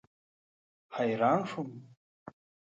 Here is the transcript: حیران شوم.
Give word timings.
حیران 0.95 1.39
شوم. 1.49 1.69